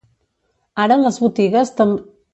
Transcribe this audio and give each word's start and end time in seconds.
Ara 0.85 0.97
les 1.03 1.19
botigues 1.27 1.73
tamb 1.81 1.97